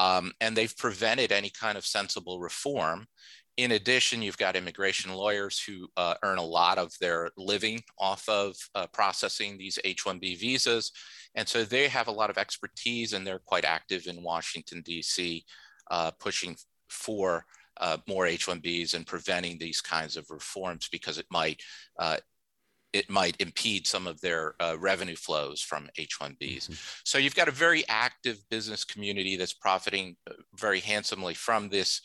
um, 0.00 0.32
and 0.40 0.56
they've 0.56 0.76
prevented 0.76 1.30
any 1.30 1.50
kind 1.50 1.76
of 1.76 1.84
sensible 1.84 2.40
reform 2.40 3.06
in 3.56 3.72
addition, 3.72 4.22
you've 4.22 4.38
got 4.38 4.56
immigration 4.56 5.12
lawyers 5.12 5.60
who 5.60 5.86
uh, 5.98 6.14
earn 6.22 6.38
a 6.38 6.42
lot 6.42 6.78
of 6.78 6.92
their 6.98 7.28
living 7.36 7.82
off 7.98 8.26
of 8.26 8.56
uh, 8.74 8.86
processing 8.86 9.58
these 9.58 9.78
H 9.84 10.04
1B 10.04 10.38
visas. 10.38 10.92
And 11.34 11.46
so 11.46 11.64
they 11.64 11.86
have 11.88 12.08
a 12.08 12.12
lot 12.12 12.30
of 12.30 12.38
expertise 12.38 13.12
and 13.12 13.26
they're 13.26 13.42
quite 13.44 13.66
active 13.66 14.06
in 14.06 14.22
Washington, 14.22 14.80
D.C., 14.80 15.44
uh, 15.90 16.10
pushing 16.12 16.56
for 16.88 17.44
uh, 17.76 17.98
more 18.08 18.26
H 18.26 18.46
1Bs 18.46 18.94
and 18.94 19.06
preventing 19.06 19.58
these 19.58 19.82
kinds 19.82 20.16
of 20.16 20.30
reforms 20.30 20.88
because 20.90 21.18
it 21.18 21.26
might. 21.30 21.60
Uh, 22.94 22.98
it 22.98 23.10
might 23.10 23.36
impede 23.40 23.86
some 23.86 24.06
of 24.06 24.20
their 24.20 24.54
uh, 24.60 24.76
revenue 24.78 25.16
flows 25.16 25.60
from 25.60 25.88
H-1Bs. 25.96 26.38
Mm-hmm. 26.38 26.72
So 27.04 27.18
you've 27.18 27.34
got 27.34 27.48
a 27.48 27.52
very 27.52 27.84
active 27.88 28.38
business 28.50 28.84
community 28.84 29.36
that's 29.36 29.52
profiting 29.52 30.16
very 30.54 30.80
handsomely 30.80 31.34
from 31.34 31.68
this 31.68 32.00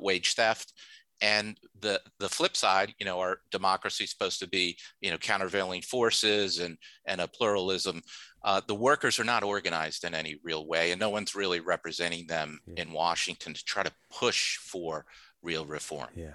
wage 0.00 0.34
theft 0.34 0.72
and 1.20 1.58
the 1.80 2.00
the 2.18 2.28
flip 2.28 2.56
side 2.56 2.94
you 2.98 3.06
know 3.06 3.18
our 3.20 3.38
democracy 3.50 4.04
is 4.04 4.10
supposed 4.10 4.38
to 4.38 4.48
be 4.48 4.76
you 5.00 5.10
know 5.10 5.18
countervailing 5.18 5.82
forces 5.82 6.58
and 6.58 6.76
and 7.06 7.20
a 7.20 7.28
pluralism 7.28 8.02
uh, 8.42 8.60
the 8.66 8.74
workers 8.74 9.18
are 9.18 9.24
not 9.24 9.42
organized 9.42 10.04
in 10.04 10.14
any 10.14 10.36
real 10.42 10.66
way 10.66 10.92
and 10.92 11.00
no 11.00 11.10
one's 11.10 11.34
really 11.34 11.60
representing 11.60 12.26
them 12.26 12.58
yeah. 12.66 12.82
in 12.82 12.92
washington 12.92 13.52
to 13.54 13.64
try 13.64 13.82
to 13.82 13.92
push 14.10 14.56
for 14.56 15.04
real 15.42 15.66
reform 15.66 16.08
yeah 16.14 16.34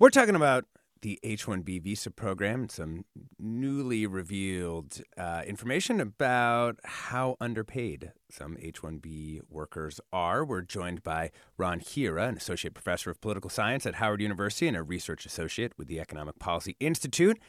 We're 0.00 0.10
talking 0.10 0.36
about 0.36 0.64
the 1.02 1.18
H 1.24 1.46
1B 1.46 1.82
visa 1.82 2.12
program, 2.12 2.60
and 2.60 2.70
some 2.70 3.04
newly 3.36 4.06
revealed 4.06 5.02
uh, 5.16 5.42
information 5.44 6.00
about 6.00 6.78
how 6.84 7.36
underpaid 7.40 8.12
some 8.30 8.56
H 8.60 8.80
1B 8.80 9.40
workers 9.50 10.00
are. 10.12 10.44
We're 10.44 10.60
joined 10.60 11.02
by 11.02 11.32
Ron 11.56 11.80
Hira, 11.80 12.28
an 12.28 12.36
associate 12.36 12.74
professor 12.74 13.10
of 13.10 13.20
political 13.20 13.50
science 13.50 13.86
at 13.86 13.96
Howard 13.96 14.20
University 14.20 14.68
and 14.68 14.76
a 14.76 14.84
research 14.84 15.26
associate 15.26 15.72
with 15.76 15.88
the 15.88 15.98
Economic 15.98 16.38
Policy 16.38 16.76
Institute. 16.78 17.40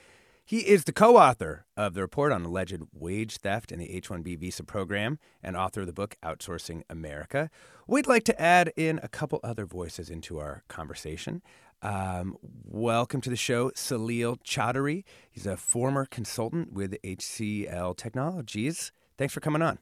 He 0.43 0.61
is 0.67 0.85
the 0.85 0.91
co 0.91 1.17
author 1.17 1.67
of 1.77 1.93
the 1.93 2.01
report 2.01 2.31
on 2.31 2.43
alleged 2.43 2.81
wage 2.91 3.37
theft 3.37 3.71
in 3.71 3.77
the 3.77 3.91
H 3.91 4.09
1B 4.09 4.39
visa 4.39 4.63
program 4.63 5.19
and 5.43 5.55
author 5.55 5.81
of 5.81 5.85
the 5.85 5.93
book 5.93 6.15
Outsourcing 6.23 6.81
America. 6.89 7.51
We'd 7.85 8.07
like 8.07 8.23
to 8.23 8.41
add 8.41 8.73
in 8.75 8.99
a 9.03 9.07
couple 9.07 9.39
other 9.43 9.67
voices 9.67 10.09
into 10.09 10.39
our 10.39 10.63
conversation. 10.67 11.43
Um, 11.81 12.35
welcome 12.65 13.21
to 13.21 13.29
the 13.29 13.37
show, 13.37 13.69
Salil 13.71 14.37
Chaudhary. 14.43 15.03
He's 15.31 15.45
a 15.45 15.55
former 15.55 16.05
consultant 16.05 16.73
with 16.73 16.97
HCL 17.03 17.95
Technologies. 17.95 18.91
Thanks 19.17 19.33
for 19.33 19.39
coming 19.39 19.61
on. 19.61 19.79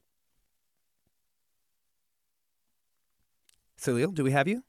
Salil, 3.79 4.13
do 4.13 4.23
we 4.23 4.31
have 4.31 4.47
you? 4.47 4.63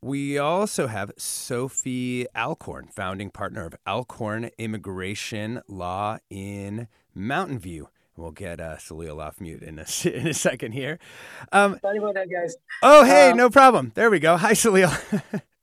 We 0.00 0.38
also 0.38 0.86
have 0.86 1.10
Sophie 1.18 2.26
Alcorn, 2.34 2.86
founding 2.86 3.30
partner 3.30 3.66
of 3.66 3.74
Alcorn 3.86 4.50
Immigration 4.56 5.60
Law 5.66 6.18
in 6.30 6.88
Mountain 7.14 7.58
View. 7.58 7.88
We'll 8.18 8.32
get 8.32 8.58
uh, 8.60 8.76
Salil 8.76 9.22
off 9.22 9.40
mute 9.40 9.62
in 9.62 9.78
a, 9.78 9.86
in 10.08 10.26
a 10.26 10.34
second 10.34 10.72
here. 10.72 10.98
Um, 11.52 11.78
Sorry 11.80 11.98
about 11.98 12.14
that, 12.14 12.28
guys. 12.28 12.56
Oh, 12.82 13.04
hey, 13.04 13.30
um, 13.30 13.36
no 13.36 13.48
problem. 13.48 13.92
There 13.94 14.10
we 14.10 14.18
go. 14.18 14.36
Hi, 14.36 14.52
Salil. 14.52 14.90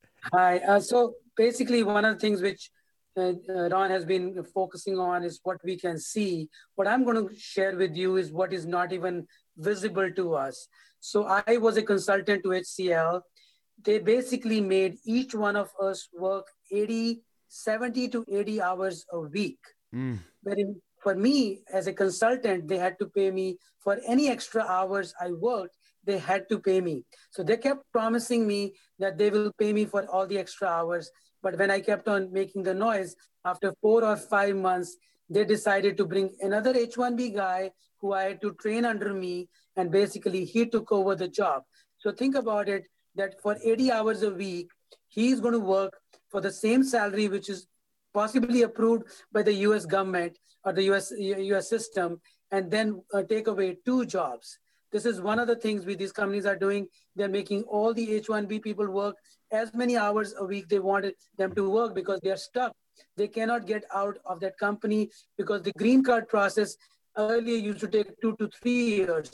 hi. 0.34 0.60
Uh, 0.60 0.80
so 0.80 1.16
basically, 1.36 1.84
one 1.84 2.06
of 2.06 2.16
the 2.16 2.20
things 2.20 2.42
which 2.42 2.72
uh, 3.18 3.34
uh, 3.50 3.70
Ron 3.70 3.90
has 3.92 4.06
been 4.06 4.42
focusing 4.54 4.98
on 4.98 5.26
is 5.26 5.42
what 5.44 5.58
we 5.66 5.78
can 5.78 6.00
see. 6.00 6.48
What 6.76 6.88
I'm 6.88 7.04
going 7.04 7.28
to 7.28 7.36
share 7.36 7.76
with 7.76 7.96
you 7.96 8.16
is 8.16 8.32
what 8.32 8.54
is 8.54 8.66
not 8.66 8.94
even 8.94 9.28
visible 9.58 10.10
to 10.12 10.36
us. 10.36 10.68
So 11.02 11.26
I 11.26 11.58
was 11.58 11.76
a 11.76 11.84
consultant 11.84 12.44
to 12.44 12.50
HCL. 12.50 13.22
They 13.84 14.00
basically 14.00 14.62
made 14.62 14.98
each 15.04 15.36
one 15.36 15.58
of 15.58 15.70
us 15.82 16.08
work 16.18 16.48
80, 16.72 17.22
70 17.50 18.08
to 18.10 18.26
80 18.32 18.62
hours 18.62 19.06
a 19.12 19.20
week. 19.20 19.60
Mm. 19.94 20.20
Wherein 20.42 20.82
for 21.06 21.16
me 21.16 21.38
as 21.80 21.88
a 21.88 21.98
consultant 22.04 22.68
they 22.68 22.78
had 22.84 23.00
to 23.00 23.08
pay 23.18 23.32
me 23.40 23.48
for 23.88 23.98
any 24.14 24.30
extra 24.36 24.64
hours 24.76 25.14
i 25.26 25.32
worked 25.48 25.76
they 26.06 26.18
had 26.18 26.48
to 26.50 26.60
pay 26.60 26.82
me. 26.82 27.04
So 27.32 27.44
they 27.44 27.58
kept 27.58 27.92
promising 27.92 28.48
me 28.48 28.74
that 29.00 29.18
they 29.18 29.30
will 29.30 29.52
pay 29.60 29.74
me 29.74 29.86
for 29.86 30.06
all 30.06 30.28
the 30.28 30.38
extra 30.38 30.68
hours. 30.68 31.10
But 31.42 31.58
when 31.60 31.72
i 31.72 31.80
kept 31.80 32.08
on 32.08 32.32
making 32.32 32.64
the 32.64 32.74
noise 32.74 33.16
after 33.44 33.74
four 33.82 34.04
or 34.04 34.16
five 34.16 34.56
months 34.56 34.98
they 35.30 35.44
decided 35.44 35.98
to 35.98 36.06
bring 36.06 36.30
another 36.42 36.74
h1b 36.74 37.36
guy 37.36 37.72
who 38.00 38.14
i 38.14 38.24
had 38.24 38.42
to 38.42 38.52
train 38.64 38.86
under 38.86 39.14
me 39.14 39.50
and 39.76 39.92
basically 39.92 40.46
he 40.46 40.66
took 40.66 40.92
over 40.92 41.16
the 41.16 41.28
job. 41.28 41.64
So 41.98 42.12
think 42.12 42.36
about 42.36 42.70
it 42.70 42.88
that 43.16 43.42
for 43.42 43.58
80 43.64 43.92
hours 43.92 44.24
a 44.24 44.32
week 44.32 44.70
he's 45.08 45.40
going 45.40 45.54
to 45.54 45.68
work 45.78 45.94
for 46.30 46.42
the 46.42 46.52
same 46.52 46.84
salary 46.84 47.28
which 47.28 47.50
is 47.50 47.68
possibly 48.16 48.62
approved 48.64 49.04
by 49.32 49.44
the 49.44 49.56
US 49.70 49.86
government 49.86 50.40
or 50.64 50.74
the 50.74 50.84
US, 50.92 51.12
US 51.56 51.70
system, 51.70 52.20
and 52.52 52.72
then 52.72 53.02
uh, 53.14 53.24
take 53.24 53.48
away 53.48 53.78
two 53.86 54.06
jobs. 54.06 54.58
This 54.92 55.06
is 55.06 55.20
one 55.20 55.40
of 55.40 55.48
the 55.48 55.58
things 55.64 55.86
we, 55.86 55.96
these 55.96 56.14
companies 56.14 56.46
are 56.46 56.56
doing. 56.56 56.88
They're 57.16 57.38
making 57.40 57.64
all 57.64 57.94
the 57.94 58.14
H-1B 58.16 58.62
people 58.64 58.90
work 58.90 59.16
as 59.52 59.74
many 59.74 59.98
hours 59.98 60.34
a 60.40 60.46
week 60.46 60.70
they 60.70 60.80
wanted 60.80 61.16
them 61.38 61.54
to 61.56 61.70
work 61.70 61.94
because 61.94 62.20
they're 62.24 62.44
stuck. 62.50 62.72
They 63.18 63.28
cannot 63.28 63.68
get 63.68 63.84
out 63.94 64.18
of 64.26 64.40
that 64.40 64.58
company 64.58 65.10
because 65.38 65.64
the 65.64 65.74
green 65.78 66.04
card 66.04 66.30
process 66.30 66.78
earlier 67.18 67.58
used 67.58 67.82
to 67.82 67.88
take 67.88 68.20
two 68.22 68.36
to 68.40 68.50
three 68.62 68.84
years, 68.96 69.32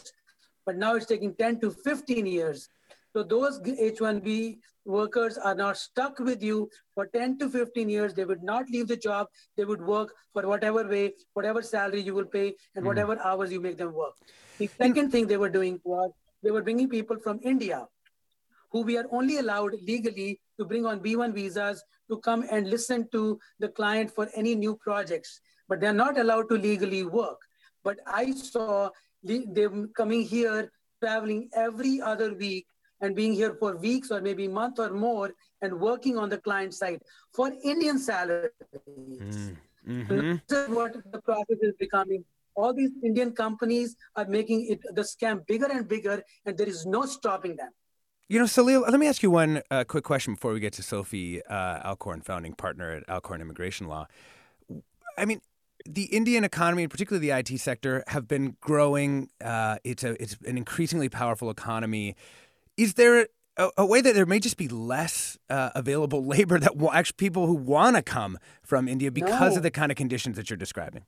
but 0.66 0.78
now 0.78 0.96
it's 0.96 1.06
taking 1.06 1.36
10 1.36 1.60
to 1.62 1.72
15 1.72 2.26
years. 2.26 2.68
So 3.14 3.24
those 3.24 3.60
H-1B 3.66 4.58
workers 4.86 5.38
are 5.38 5.56
not 5.56 5.78
stuck 5.78 6.20
with 6.20 6.42
you 6.42 6.70
for 6.94 7.08
10 7.08 7.38
to 7.40 7.50
15 7.50 7.90
years. 7.90 8.14
They 8.14 8.26
would 8.26 8.44
not 8.44 8.70
leave 8.70 8.88
the 8.88 8.98
job. 8.98 9.28
They 9.58 9.66
would 9.66 9.82
work 9.82 10.14
for 10.34 10.48
whatever 10.48 10.88
way, 10.88 11.14
whatever 11.34 11.62
salary 11.62 12.02
you 12.02 12.14
will 12.14 12.26
pay, 12.26 12.56
and 12.76 12.84
mm. 12.84 12.88
whatever 12.88 13.20
hours 13.24 13.52
you 13.52 13.60
make 13.60 13.78
them 13.78 13.94
work. 13.94 14.14
The 14.58 14.68
second 14.68 15.12
thing 15.12 15.28
they 15.28 15.38
were 15.38 15.50
doing 15.50 15.80
was 15.84 16.12
they 16.44 16.52
were 16.52 16.62
bringing 16.62 16.90
people 16.90 17.18
from 17.20 17.40
India 17.44 17.88
who 18.72 18.82
we 18.82 18.98
are 18.98 19.06
only 19.12 19.38
allowed 19.38 19.74
legally 19.82 20.40
to 20.58 20.66
bring 20.66 20.86
on 20.86 21.02
B1 21.02 21.34
visas 21.34 21.84
to 22.10 22.18
come 22.18 22.46
and 22.50 22.70
listen 22.70 23.08
to 23.12 23.40
the 23.60 23.68
client 23.68 24.12
for 24.12 24.30
any 24.36 24.56
new 24.56 24.76
projects, 24.78 25.42
but 25.68 25.80
they're 25.80 25.94
not 25.94 26.18
allowed 26.18 26.50
to 26.50 26.56
legally 26.56 27.04
work. 27.04 27.38
But 27.84 28.00
I 28.08 28.32
saw 28.32 28.90
them 29.24 29.92
coming 29.96 30.24
here, 30.24 30.72
traveling 31.02 31.50
every 31.54 32.02
other 32.02 32.34
week 32.34 32.66
and 33.02 33.16
being 33.16 33.34
here 33.34 33.56
for 33.60 33.76
weeks 33.78 34.12
or 34.12 34.22
maybe 34.22 34.46
a 34.46 34.50
month 34.50 34.80
or 34.80 34.92
more 34.92 35.32
and 35.62 35.80
working 35.80 36.18
on 36.18 36.30
the 36.30 36.38
client 36.38 36.74
side 36.74 37.02
for 37.34 37.52
Indian 37.64 37.98
salaries. 38.00 38.52
Mm. 38.88 39.58
Mm-hmm. 39.88 40.36
This 40.48 40.60
is 40.60 40.70
what 40.70 40.94
the 41.12 41.22
process 41.22 41.58
is 41.62 41.74
becoming. 41.80 42.24
All 42.56 42.74
these 42.74 42.92
Indian 43.04 43.32
companies 43.32 43.96
are 44.16 44.26
making 44.26 44.68
it 44.70 44.82
the 44.94 45.02
scam 45.02 45.46
bigger 45.48 45.68
and 45.72 45.88
bigger, 45.88 46.22
and 46.46 46.58
there 46.58 46.68
is 46.68 46.86
no 46.86 47.06
stopping 47.06 47.56
them. 47.56 47.70
You 48.28 48.40
know, 48.40 48.46
Salil, 48.46 48.90
let 48.90 49.00
me 49.00 49.08
ask 49.08 49.24
you 49.24 49.32
one 49.32 49.62
uh, 49.72 49.84
quick 49.84 50.04
question 50.04 50.36
before 50.36 50.54
we 50.54 50.60
get 50.60 50.74
to 50.74 50.84
Sophie 50.84 51.44
uh, 51.46 51.82
Alcorn, 51.84 52.22
founding 52.22 52.54
partner 52.54 52.92
at 52.92 53.10
Alcorn 53.10 53.42
Immigration 53.42 53.88
Law. 53.88 54.08
I 55.18 55.26
mean, 55.26 55.42
the 55.86 56.04
Indian 56.04 56.44
economy, 56.44 56.84
and 56.84 56.92
particularly 56.92 57.28
the 57.28 57.38
IT 57.38 57.60
sector, 57.60 58.04
have 58.08 58.28
been 58.28 58.56
growing. 58.62 59.30
Uh, 59.44 59.78
it's 59.84 60.04
a 60.04 60.22
it's 60.22 60.38
an 60.46 60.58
increasingly 60.58 61.10
powerful 61.10 61.50
economy. 61.50 62.16
Is 62.82 62.96
there 62.96 63.28
a, 63.58 63.70
a 63.78 63.86
way 63.86 64.02
that 64.02 64.16
there 64.16 64.26
may 64.26 64.40
just 64.40 64.58
be 64.58 64.68
less 64.68 65.38
uh, 65.52 65.70
available 65.76 66.26
labor 66.36 66.58
that 66.58 66.78
will 66.78 66.92
actually 66.92 67.18
people 67.18 67.46
who 67.46 67.54
want 67.54 67.96
to 67.96 68.02
come 68.02 68.40
from 68.64 68.88
India 68.88 69.12
because 69.12 69.52
no. 69.52 69.58
of 69.58 69.64
the 69.64 69.70
kind 69.70 69.92
of 69.92 69.98
conditions 69.98 70.36
that 70.38 70.50
you're 70.50 70.58
describing? 70.58 71.06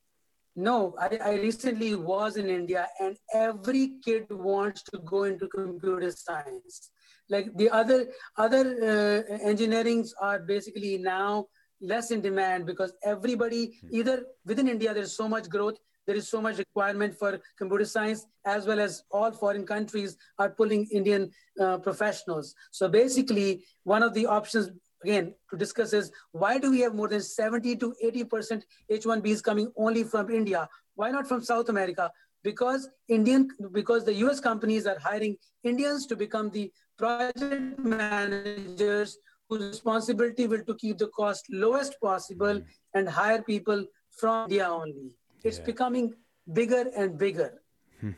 No, 0.56 0.96
I, 1.00 1.18
I, 1.32 1.34
recently 1.48 1.96
was 1.96 2.38
in 2.38 2.48
India, 2.48 2.88
and 3.00 3.18
every 3.34 3.94
kid 4.06 4.27
wants 4.30 4.84
to 4.84 5.00
go 5.00 5.24
into 5.24 5.48
computer 5.48 6.12
science. 6.12 6.92
Like 7.27 7.48
the 7.56 7.72
other 7.72 8.00
other 8.38 8.63
uh, 8.92 9.38
engineerings 9.51 10.10
are 10.22 10.39
basically 10.53 11.00
now 11.00 11.48
less 11.82 12.12
in 12.12 12.22
demand 12.22 12.68
because 12.68 12.94
everybody 13.03 13.80
hmm. 13.82 13.88
either 13.98 14.25
within 14.46 14.68
India 14.68 14.94
there's 14.94 15.18
so 15.18 15.27
much 15.27 15.50
growth 15.50 15.77
there 16.05 16.15
is 16.15 16.29
so 16.29 16.41
much 16.41 16.57
requirement 16.57 17.17
for 17.17 17.39
computer 17.57 17.86
science 17.86 18.25
as 18.45 18.65
well 18.67 18.79
as 18.79 19.03
all 19.12 19.31
foreign 19.31 19.65
countries 19.65 20.17
are 20.39 20.50
pulling 20.50 20.86
indian 20.91 21.29
uh, 21.60 21.77
professionals 21.77 22.55
so 22.72 22.88
basically 22.88 23.63
one 23.83 24.03
of 24.03 24.13
the 24.13 24.25
options 24.25 24.69
again 25.03 25.33
to 25.50 25.57
discuss 25.57 25.93
is 25.93 26.12
why 26.31 26.57
do 26.57 26.72
we 26.72 26.79
have 26.79 26.95
more 26.95 27.07
than 27.07 27.22
70 27.22 27.75
to 27.77 27.93
80 28.01 28.24
percent 28.25 28.65
h1bs 28.91 29.43
coming 29.43 29.72
only 29.77 30.03
from 30.03 30.29
india 30.29 30.67
why 30.95 31.10
not 31.12 31.27
from 31.27 31.43
south 31.43 31.69
america 31.69 32.12
because 32.43 32.89
indian 33.07 33.50
because 33.72 34.05
the 34.05 34.13
us 34.13 34.39
companies 34.39 34.86
are 34.86 35.00
hiring 35.00 35.36
indians 35.63 36.07
to 36.07 36.15
become 36.15 36.50
the 36.51 36.72
project 36.98 37.79
managers 37.79 39.17
whose 39.50 39.63
responsibility 39.65 40.48
will 40.48 40.63
to 40.63 40.75
keep 40.75 40.98
the 40.98 41.07
cost 41.07 41.45
lowest 41.50 42.00
possible 42.01 42.60
mm. 42.60 42.65
and 42.93 43.10
hire 43.10 43.41
people 43.41 43.86
from 44.17 44.43
India 44.43 44.67
only. 44.69 45.12
It's 45.43 45.59
yeah. 45.59 45.65
becoming 45.65 46.13
bigger 46.51 46.85
and 46.95 47.17
bigger. 47.17 47.62
Hmm. 48.00 48.12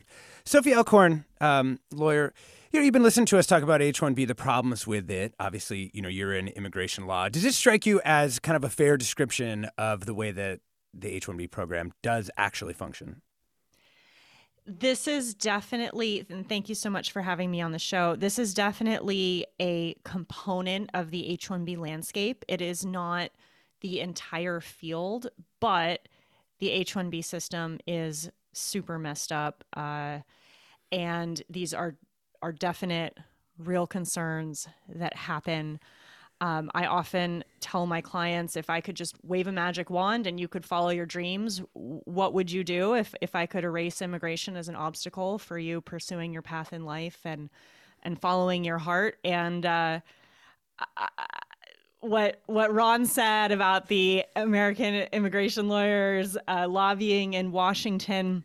Sophie 0.44 0.74
Alcorn, 0.74 1.24
um, 1.40 1.80
lawyer, 1.92 2.32
you 2.70 2.80
know, 2.80 2.84
you've 2.84 2.92
been 2.92 3.02
listening 3.02 3.26
to 3.26 3.38
us 3.38 3.46
talk 3.46 3.62
about 3.62 3.80
H-1B, 3.80 4.26
the 4.26 4.34
problems 4.34 4.86
with 4.86 5.10
it. 5.10 5.34
Obviously, 5.40 5.90
you 5.94 6.02
know, 6.02 6.08
you're 6.08 6.34
in 6.34 6.48
immigration 6.48 7.06
law. 7.06 7.28
Does 7.28 7.42
this 7.42 7.56
strike 7.56 7.86
you 7.86 8.00
as 8.04 8.38
kind 8.38 8.56
of 8.56 8.64
a 8.64 8.68
fair 8.68 8.96
description 8.96 9.68
of 9.78 10.06
the 10.06 10.14
way 10.14 10.30
that 10.30 10.60
the 10.92 11.08
H-1B 11.08 11.50
program 11.50 11.92
does 12.02 12.30
actually 12.36 12.74
function? 12.74 13.22
This 14.66 15.06
is 15.06 15.32
definitely, 15.32 16.26
and 16.28 16.48
thank 16.48 16.68
you 16.68 16.74
so 16.74 16.90
much 16.90 17.12
for 17.12 17.22
having 17.22 17.52
me 17.52 17.60
on 17.60 17.70
the 17.70 17.78
show. 17.78 18.16
This 18.16 18.36
is 18.36 18.52
definitely 18.52 19.46
a 19.60 19.94
component 20.04 20.90
of 20.92 21.12
the 21.12 21.28
H 21.28 21.48
1B 21.48 21.78
landscape. 21.78 22.44
It 22.48 22.60
is 22.60 22.84
not 22.84 23.30
the 23.80 24.00
entire 24.00 24.60
field, 24.60 25.28
but 25.60 26.08
the 26.58 26.70
H 26.70 26.94
1B 26.94 27.24
system 27.24 27.78
is 27.86 28.30
super 28.52 28.98
messed 28.98 29.32
up. 29.32 29.64
Uh, 29.76 30.20
and 30.92 31.42
these 31.50 31.74
are, 31.74 31.96
are 32.42 32.52
definite 32.52 33.18
real 33.58 33.86
concerns 33.86 34.68
that 34.88 35.14
happen 35.14 35.80
um, 36.40 36.70
I 36.74 36.86
often 36.86 37.44
tell 37.60 37.86
my 37.86 38.02
clients 38.02 38.56
if 38.56 38.68
I 38.68 38.80
could 38.82 38.94
just 38.94 39.16
wave 39.24 39.46
a 39.46 39.52
magic 39.52 39.88
wand 39.88 40.26
and 40.26 40.38
you 40.38 40.48
could 40.48 40.66
follow 40.66 40.90
your 40.90 41.06
dreams, 41.06 41.62
what 41.72 42.34
would 42.34 42.50
you 42.50 42.62
do 42.62 42.94
if, 42.94 43.14
if 43.22 43.34
I 43.34 43.46
could 43.46 43.64
erase 43.64 44.02
immigration 44.02 44.54
as 44.54 44.68
an 44.68 44.76
obstacle 44.76 45.38
for 45.38 45.58
you 45.58 45.80
pursuing 45.80 46.32
your 46.32 46.42
path 46.42 46.72
in 46.72 46.84
life 46.84 47.20
and 47.24 47.48
and 48.02 48.20
following 48.20 48.64
your 48.64 48.78
heart? 48.78 49.18
And 49.24 49.64
uh, 49.64 50.00
I, 50.96 51.08
what 52.00 52.40
what 52.46 52.72
Ron 52.72 53.06
said 53.06 53.52
about 53.52 53.88
the 53.88 54.24
American 54.34 54.94
immigration 55.12 55.68
lawyers 55.68 56.36
uh, 56.48 56.66
lobbying 56.68 57.34
in 57.34 57.52
Washington, 57.52 58.44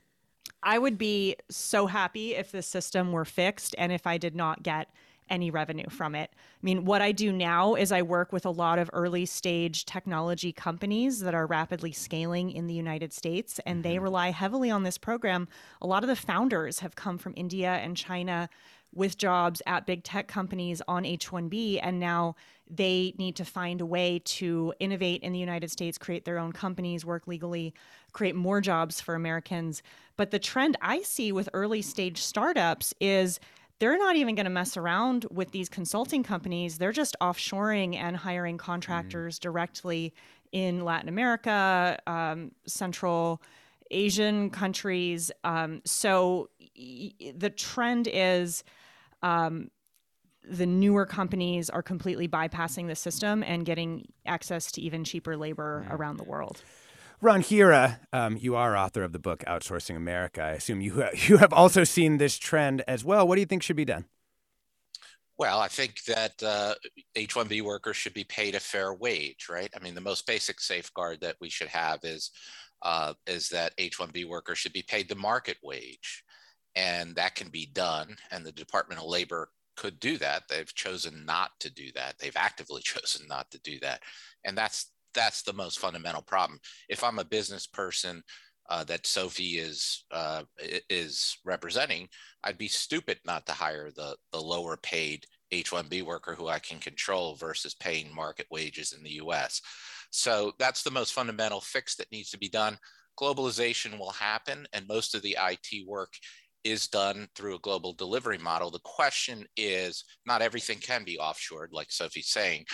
I 0.64 0.78
would 0.78 0.98
be 0.98 1.36
so 1.50 1.88
happy 1.88 2.36
if 2.36 2.52
the 2.52 2.62
system 2.62 3.12
were 3.12 3.26
fixed 3.26 3.76
and 3.78 3.92
if 3.92 4.08
I 4.08 4.18
did 4.18 4.36
not 4.36 4.64
get 4.64 4.88
any 5.30 5.50
revenue 5.50 5.90
from 5.90 6.14
it. 6.14 6.30
I 6.34 6.60
mean, 6.62 6.84
what 6.84 7.02
I 7.02 7.14
do 7.14 7.32
now 7.32 7.76
is 7.76 7.92
I 7.92 8.02
work 8.02 8.34
with 8.34 8.46
a 8.46 8.50
lot 8.52 8.78
of 8.78 8.90
early 8.92 9.26
stage 9.26 9.86
technology 9.86 10.52
companies 10.52 11.22
that 11.22 11.34
are 11.34 11.48
rapidly 11.48 11.94
scaling 11.94 12.52
in 12.52 12.68
the 12.68 12.74
United 12.74 13.14
States, 13.14 13.60
and 13.66 13.82
they 13.82 13.96
mm-hmm. 13.96 14.04
rely 14.04 14.32
heavily 14.32 14.70
on 14.70 14.84
this 14.84 14.98
program. 14.98 15.48
A 15.82 15.88
lot 15.88 16.04
of 16.04 16.10
the 16.10 16.16
founders 16.16 16.80
have 16.80 16.96
come 16.96 17.18
from 17.18 17.34
India 17.38 17.72
and 17.72 17.96
China 17.96 18.50
with 18.94 19.18
jobs 19.18 19.62
at 19.66 19.86
big 19.86 20.04
tech 20.04 20.28
companies 20.28 20.82
on 20.88 21.06
H 21.06 21.30
1B, 21.30 21.80
and 21.82 22.00
now 22.00 22.36
they 22.70 23.14
need 23.18 23.36
to 23.36 23.46
find 23.46 23.82
a 23.82 23.86
way 23.86 24.20
to 24.24 24.74
innovate 24.80 25.24
in 25.24 25.34
the 25.34 25.40
United 25.40 25.72
States, 25.72 25.98
create 25.98 26.26
their 26.26 26.38
own 26.38 26.52
companies, 26.52 27.06
work 27.06 27.28
legally, 27.28 27.74
create 28.14 28.36
more 28.36 28.62
jobs 28.62 29.02
for 29.02 29.16
Americans. 29.16 29.84
But 30.18 30.32
the 30.32 30.40
trend 30.40 30.78
I 30.82 31.02
see 31.02 31.32
with 31.32 31.50
early 31.54 31.82
stage 31.82 32.22
startups 32.22 32.94
is 33.00 33.40
they're 33.80 33.98
not 33.98 34.16
even 34.16 34.36
going 34.36 34.46
to 34.46 34.52
mess 34.52 34.78
around 34.78 35.26
with 35.32 35.52
these 35.52 35.68
consulting 35.68 36.24
companies. 36.24 36.78
They're 36.78 36.92
just 36.92 37.16
offshoring 37.20 37.96
and 37.96 38.16
hiring 38.16 38.58
contractors 38.58 39.38
mm. 39.38 39.42
directly 39.42 40.14
in 40.52 40.86
Latin 40.86 41.10
America, 41.10 41.98
um, 42.08 42.52
Central 42.68 43.42
Asian 43.90 44.50
countries. 44.50 45.32
Um, 45.44 45.82
so 45.84 46.50
y- 46.78 47.12
the 47.36 47.50
trend 47.50 48.08
is 48.12 48.64
um, 49.24 49.70
the 50.50 50.66
newer 50.66 51.06
companies 51.06 51.70
are 51.70 51.84
completely 51.84 52.28
bypassing 52.28 52.88
the 52.88 52.96
system 52.96 53.44
and 53.44 53.66
getting 53.66 54.12
access 54.26 54.72
to 54.74 54.82
even 54.82 55.04
cheaper 55.04 55.38
labor 55.38 55.86
around 55.90 56.18
the 56.18 56.24
world. 56.24 56.62
Ron 57.22 57.42
Hira, 57.42 58.00
um, 58.12 58.36
you 58.38 58.56
are 58.56 58.76
author 58.76 59.04
of 59.04 59.12
the 59.12 59.20
book 59.20 59.44
Outsourcing 59.48 59.96
America. 59.96 60.42
I 60.42 60.52
assume 60.52 60.82
you 60.82 61.06
you 61.28 61.38
have 61.38 61.54
also 61.54 61.84
seen 61.84 62.18
this 62.18 62.38
trend 62.38 62.84
as 62.88 63.06
well. 63.06 63.28
What 63.28 63.36
do 63.36 63.42
you 63.42 63.46
think 63.46 63.62
should 63.62 63.76
be 63.76 63.86
done? 63.86 64.06
Well, 65.38 65.60
I 65.60 65.70
think 65.70 66.04
that 66.04 66.44
uh, 66.44 66.76
H 67.16 67.34
1B 67.34 67.64
workers 67.64 67.98
should 67.98 68.14
be 68.14 68.24
paid 68.24 68.54
a 68.54 68.60
fair 68.60 68.94
wage, 68.94 69.48
right? 69.50 69.72
I 69.76 69.84
mean, 69.84 69.96
the 69.96 70.02
most 70.02 70.28
basic 70.28 70.60
safeguard 70.60 71.22
that 71.22 71.36
we 71.42 71.50
should 71.50 71.70
have 71.70 72.00
is 72.04 72.32
uh, 72.82 73.14
is 73.28 73.50
that 73.50 73.74
H 73.78 74.00
1B 74.00 74.28
workers 74.28 74.58
should 74.58 74.74
be 74.74 74.84
paid 74.84 75.08
the 75.08 75.16
market 75.16 75.58
wage, 75.64 76.24
and 76.76 77.16
that 77.16 77.36
can 77.36 77.50
be 77.50 77.68
done. 77.74 78.16
And 78.32 78.46
the 78.46 78.52
Department 78.52 79.02
of 79.02 79.08
Labor 79.08 79.50
could 79.78 80.00
do 80.00 80.18
that. 80.18 80.44
They've 80.48 80.74
chosen 80.74 81.26
not 81.26 81.52
to 81.60 81.72
do 81.72 81.92
that. 81.96 82.16
They've 82.20 82.36
actively 82.36 82.82
chosen 82.84 83.28
not 83.28 83.50
to 83.52 83.60
do 83.60 83.80
that, 83.80 84.02
and 84.46 84.58
that's 84.58 84.92
that's 85.14 85.42
the 85.42 85.54
most 85.54 85.80
fundamental 85.80 86.22
problem. 86.22 86.60
If 86.90 87.04
I'm 87.04 87.20
a 87.20 87.26
business 87.26 87.68
person 87.68 88.24
uh, 88.70 88.84
that 88.86 89.06
Sophie 89.06 89.58
is 89.58 90.06
uh, 90.12 90.44
is 90.90 91.38
representing, 91.44 92.08
I'd 92.44 92.58
be 92.58 92.68
stupid 92.68 93.20
not 93.26 93.46
to 93.48 93.54
hire 93.54 93.92
the 93.96 94.16
the 94.32 94.42
lower 94.42 94.78
paid 94.78 95.26
H-1B 95.52 96.04
worker 96.04 96.34
who 96.34 96.48
I 96.48 96.60
can 96.60 96.80
control 96.80 97.36
versus 97.36 97.76
paying 97.76 98.14
market 98.14 98.48
wages 98.50 98.94
in 98.94 99.04
the 99.04 99.16
U.S. 99.16 99.62
So 100.12 100.54
that's 100.60 100.84
the 100.84 100.92
most 100.92 101.14
fundamental 101.14 101.60
fix 101.60 101.96
that 101.96 102.12
needs 102.12 102.30
to 102.32 102.38
be 102.38 102.50
done. 102.50 102.78
Globalization 103.20 104.00
will 104.00 104.12
happen, 104.12 104.66
and 104.74 104.88
most 104.88 105.14
of 105.16 105.22
the 105.22 105.38
IT 105.40 105.88
work 105.88 106.14
is 106.64 106.88
done 106.88 107.28
through 107.36 107.56
a 107.56 107.60
global 107.60 107.94
delivery 107.94 108.38
model. 108.38 108.72
The 108.72 108.80
question 108.80 109.46
is, 109.58 110.04
not 110.26 110.42
everything 110.42 110.78
can 110.78 111.04
be 111.04 111.18
offshored, 111.18 111.68
like 111.72 111.92
Sophie's 111.92 112.30
saying. 112.30 112.66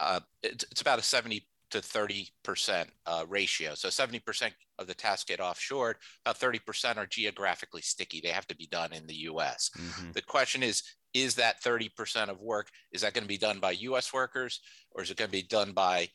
Uh, 0.00 0.20
it's, 0.42 0.64
it's 0.70 0.80
about 0.80 0.98
a 0.98 1.02
70 1.02 1.46
to 1.70 1.78
30% 1.78 2.86
uh, 3.06 3.24
ratio. 3.28 3.74
So 3.74 3.88
70% 3.88 4.50
of 4.78 4.86
the 4.86 4.94
tasks 4.94 5.24
get 5.24 5.40
offshored, 5.40 5.94
about 6.24 6.38
30% 6.38 6.96
are 6.96 7.06
geographically 7.06 7.82
sticky. 7.82 8.20
They 8.20 8.30
have 8.30 8.46
to 8.48 8.56
be 8.56 8.66
done 8.66 8.92
in 8.92 9.06
the 9.06 9.14
US. 9.30 9.70
Mm-hmm. 9.76 10.12
The 10.12 10.22
question 10.22 10.62
is, 10.62 10.82
is 11.14 11.34
that 11.36 11.62
30% 11.62 12.28
of 12.28 12.40
work, 12.40 12.68
is 12.92 13.00
that 13.00 13.14
going 13.14 13.24
to 13.24 13.28
be 13.28 13.38
done 13.38 13.58
by 13.58 13.72
US 13.72 14.12
workers 14.12 14.60
or 14.92 15.02
is 15.02 15.10
it 15.10 15.16
going 15.16 15.28
to 15.28 15.32
be 15.32 15.42
done 15.42 15.72
by 15.72 16.08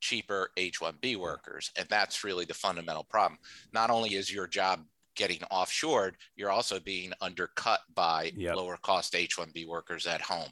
cheaper 0.00 0.50
H1B 0.56 1.16
workers? 1.16 1.70
And 1.76 1.86
that's 1.88 2.24
really 2.24 2.44
the 2.44 2.54
fundamental 2.54 3.04
problem. 3.04 3.38
Not 3.72 3.90
only 3.90 4.14
is 4.14 4.32
your 4.32 4.46
job 4.46 4.84
getting 5.18 5.40
offshored, 5.52 6.12
you're 6.36 6.50
also 6.50 6.80
being 6.80 7.12
undercut 7.20 7.80
by 7.94 8.32
yep. 8.34 8.56
lower 8.56 8.78
cost 8.80 9.12
H1B 9.12 9.66
workers 9.66 10.06
at 10.06 10.22
home. 10.22 10.48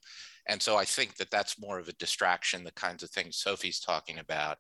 And 0.49 0.61
so 0.61 0.77
I 0.77 0.85
think 0.85 1.17
that 1.17 1.31
that's 1.31 1.59
more 1.59 1.79
of 1.79 1.89
a 1.89 1.95
distraction, 1.95 2.63
the 2.63 2.73
kinds 2.73 3.03
of 3.03 3.11
things 3.11 3.39
Sophie's 3.39 3.81
talking 3.81 4.19
about. 4.19 4.59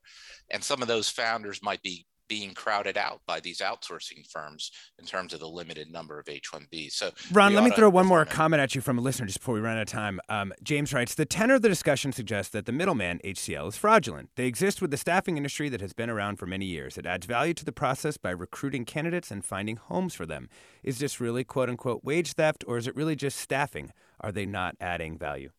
And 0.50 0.64
some 0.64 0.80
of 0.80 0.88
those 0.88 1.10
founders 1.10 1.62
might 1.62 1.82
be 1.82 2.06
being 2.28 2.54
crowded 2.54 2.96
out 2.96 3.20
by 3.26 3.40
these 3.40 3.58
outsourcing 3.58 4.26
firms 4.30 4.70
in 4.98 5.06
terms 5.06 5.32
of 5.32 5.40
the 5.40 5.48
limited 5.48 5.90
number 5.90 6.18
of 6.18 6.28
H-1Bs. 6.28 6.92
So, 6.92 7.10
Ron, 7.32 7.54
let 7.54 7.64
me 7.64 7.70
throw 7.70 7.88
one 7.88 8.06
more 8.06 8.24
comment 8.24 8.60
at 8.60 8.74
you 8.74 8.80
from 8.80 8.98
a 8.98 9.00
listener 9.00 9.26
just 9.26 9.40
before 9.40 9.54
we 9.54 9.60
run 9.60 9.76
out 9.76 9.82
of 9.82 9.88
time. 9.88 10.20
Um, 10.28 10.52
James 10.62 10.92
writes, 10.92 11.14
the 11.14 11.24
tenor 11.26 11.54
of 11.54 11.62
the 11.62 11.68
discussion 11.68 12.12
suggests 12.12 12.52
that 12.52 12.66
the 12.66 12.72
middleman, 12.72 13.20
HCL, 13.24 13.68
is 13.68 13.76
fraudulent. 13.76 14.30
They 14.36 14.46
exist 14.46 14.80
with 14.80 14.90
the 14.90 14.96
staffing 14.96 15.36
industry 15.36 15.68
that 15.68 15.80
has 15.80 15.92
been 15.92 16.10
around 16.10 16.36
for 16.36 16.46
many 16.46 16.66
years. 16.66 16.98
It 16.98 17.06
adds 17.06 17.26
value 17.26 17.54
to 17.54 17.64
the 17.64 17.72
process 17.72 18.16
by 18.16 18.30
recruiting 18.30 18.84
candidates 18.84 19.30
and 19.30 19.44
finding 19.44 19.76
homes 19.76 20.14
for 20.14 20.26
them. 20.26 20.48
Is 20.82 20.98
this 20.98 21.20
really 21.20 21.44
quote 21.44 21.68
unquote 21.68 22.04
wage 22.04 22.32
theft 22.32 22.64
or 22.66 22.76
is 22.76 22.86
it 22.86 22.96
really 22.96 23.16
just 23.16 23.38
staffing? 23.38 23.92
Are 24.20 24.32
they 24.32 24.46
not 24.46 24.76
adding 24.80 25.18
value? 25.18 25.50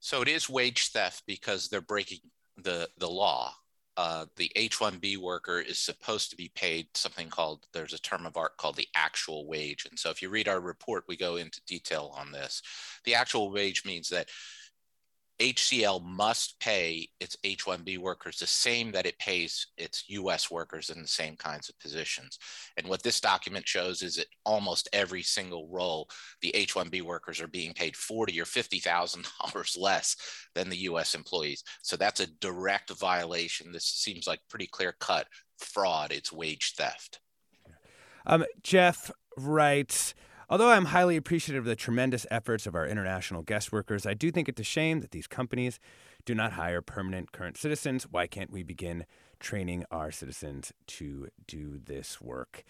So 0.00 0.20
it 0.20 0.28
is 0.28 0.50
wage 0.50 0.88
theft 0.88 1.22
because 1.26 1.68
they're 1.68 1.80
breaking 1.80 2.18
the 2.56 2.88
the 2.98 3.08
law. 3.08 3.54
Uh, 3.96 4.24
the 4.36 4.50
H-1B 4.56 5.18
worker 5.18 5.60
is 5.60 5.78
supposed 5.78 6.30
to 6.30 6.36
be 6.36 6.50
paid 6.54 6.86
something 6.94 7.28
called 7.28 7.66
there's 7.72 7.92
a 7.92 8.00
term 8.00 8.24
of 8.24 8.36
art 8.38 8.56
called 8.56 8.76
the 8.76 8.88
actual 8.94 9.46
wage. 9.46 9.86
And 9.88 9.98
so 9.98 10.08
if 10.08 10.22
you 10.22 10.30
read 10.30 10.48
our 10.48 10.60
report, 10.60 11.04
we 11.08 11.16
go 11.16 11.36
into 11.36 11.60
detail 11.66 12.12
on 12.16 12.32
this. 12.32 12.62
The 13.04 13.14
actual 13.14 13.50
wage 13.50 13.84
means 13.84 14.08
that 14.08 14.28
HCL 15.42 16.04
must 16.04 16.60
pay 16.60 17.08
its 17.18 17.36
H 17.42 17.64
1B 17.64 17.98
workers 17.98 18.38
the 18.38 18.46
same 18.46 18.92
that 18.92 19.06
it 19.06 19.18
pays 19.18 19.66
its 19.76 20.04
US 20.08 20.52
workers 20.52 20.88
in 20.88 21.02
the 21.02 21.08
same 21.08 21.34
kinds 21.34 21.68
of 21.68 21.76
positions. 21.80 22.38
And 22.76 22.86
what 22.86 23.02
this 23.02 23.20
document 23.20 23.66
shows 23.66 24.02
is 24.02 24.14
that 24.14 24.28
almost 24.44 24.88
every 24.92 25.22
single 25.22 25.68
role, 25.68 26.08
the 26.42 26.54
H 26.54 26.74
1B 26.74 27.02
workers 27.02 27.40
are 27.40 27.48
being 27.48 27.74
paid 27.74 27.96
40 27.96 28.40
or 28.40 28.44
$50,000 28.44 29.78
less 29.80 30.16
than 30.54 30.68
the 30.68 30.76
US 30.76 31.16
employees. 31.16 31.64
So 31.82 31.96
that's 31.96 32.20
a 32.20 32.30
direct 32.38 32.90
violation. 32.90 33.72
This 33.72 33.86
seems 33.86 34.28
like 34.28 34.38
pretty 34.48 34.68
clear 34.68 34.94
cut 35.00 35.26
fraud, 35.58 36.12
it's 36.12 36.32
wage 36.32 36.74
theft. 36.76 37.18
Um, 38.26 38.44
Jeff 38.62 39.10
writes, 39.36 40.14
Although 40.52 40.68
I'm 40.68 40.84
highly 40.84 41.16
appreciative 41.16 41.62
of 41.62 41.66
the 41.66 41.74
tremendous 41.74 42.26
efforts 42.30 42.66
of 42.66 42.74
our 42.74 42.86
international 42.86 43.40
guest 43.40 43.72
workers, 43.72 44.04
I 44.04 44.12
do 44.12 44.30
think 44.30 44.50
it's 44.50 44.60
a 44.60 44.64
shame 44.64 45.00
that 45.00 45.10
these 45.10 45.26
companies 45.26 45.80
do 46.26 46.34
not 46.34 46.52
hire 46.52 46.82
permanent 46.82 47.32
current 47.32 47.56
citizens. 47.56 48.06
Why 48.10 48.26
can't 48.26 48.50
we 48.50 48.62
begin 48.62 49.06
training 49.40 49.86
our 49.90 50.10
citizens 50.10 50.70
to 50.88 51.28
do 51.46 51.80
this 51.82 52.20
work? 52.20 52.64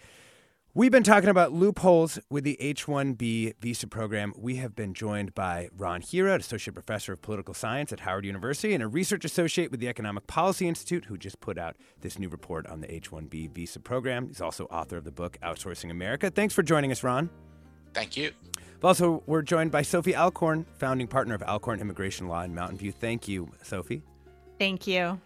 We've 0.73 0.93
been 0.93 1.03
talking 1.03 1.29
about 1.29 1.51
loopholes 1.51 2.19
with 2.29 2.45
the 2.45 2.55
H 2.61 2.85
1B 2.85 3.55
visa 3.59 3.87
program. 3.87 4.31
We 4.37 4.55
have 4.55 4.77
been 4.77 4.93
joined 4.93 5.35
by 5.35 5.67
Ron 5.75 5.99
Hira, 5.99 6.35
Associate 6.35 6.73
Professor 6.73 7.11
of 7.11 7.21
Political 7.21 7.53
Science 7.53 7.91
at 7.91 7.99
Howard 7.99 8.23
University 8.23 8.73
and 8.73 8.81
a 8.81 8.87
research 8.87 9.25
associate 9.25 9.71
with 9.71 9.81
the 9.81 9.89
Economic 9.89 10.25
Policy 10.25 10.69
Institute, 10.69 11.03
who 11.07 11.17
just 11.17 11.41
put 11.41 11.57
out 11.57 11.75
this 11.99 12.17
new 12.17 12.29
report 12.29 12.65
on 12.67 12.79
the 12.79 12.89
H 12.89 13.11
1B 13.11 13.53
visa 13.53 13.81
program. 13.81 14.29
He's 14.29 14.39
also 14.39 14.67
author 14.67 14.95
of 14.95 15.03
the 15.03 15.11
book 15.11 15.37
Outsourcing 15.43 15.91
America. 15.91 16.31
Thanks 16.31 16.53
for 16.53 16.63
joining 16.63 16.89
us, 16.89 17.03
Ron. 17.03 17.29
Thank 17.93 18.17
you. 18.17 18.31
Also, 18.83 19.23
we're 19.27 19.41
joined 19.41 19.71
by 19.71 19.81
Sophie 19.81 20.15
Alcorn, 20.15 20.65
founding 20.77 21.07
partner 21.07 21.35
of 21.35 21.41
Alcorn 21.43 21.79
Immigration 21.79 22.27
Law 22.27 22.41
in 22.41 22.53
Mountain 22.53 22.77
View. 22.77 22.91
Thank 22.91 23.27
you, 23.29 23.49
Sophie. 23.61 24.03
Thank 24.59 24.87
you. 24.87 25.19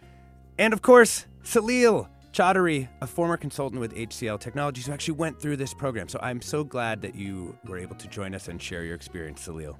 And 0.60 0.74
of 0.74 0.82
course, 0.82 1.26
Salil 1.44 2.08
Chaudhary, 2.34 2.88
a 3.02 3.08
former 3.08 3.36
consultant 3.36 3.82
with 3.82 3.96
HCL 3.96 4.40
Technologies 4.40 4.86
who 4.86 4.94
actually 4.94 5.16
went 5.16 5.42
through 5.42 5.58
this 5.58 5.74
program. 5.74 6.08
So 6.08 6.20
I'm 6.22 6.40
so 6.40 6.64
glad 6.64 7.02
that 7.02 7.16
you 7.16 7.58
were 7.66 7.80
able 7.80 7.96
to 7.96 8.08
join 8.08 8.36
us 8.36 8.48
and 8.48 8.62
share 8.62 8.84
your 8.84 8.96
experience, 8.96 9.48
Salil. 9.48 9.76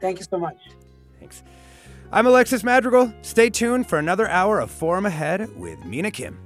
Thank 0.00 0.18
you 0.18 0.24
so 0.30 0.38
much. 0.38 0.56
Thanks. 1.18 1.42
I'm 2.12 2.26
Alexis 2.26 2.62
Madrigal. 2.62 3.12
Stay 3.20 3.50
tuned 3.50 3.88
for 3.88 3.98
another 3.98 4.28
hour 4.28 4.58
of 4.60 4.70
Forum 4.70 5.04
Ahead 5.04 5.54
with 5.56 5.84
Mina 5.84 6.10
Kim. 6.10 6.45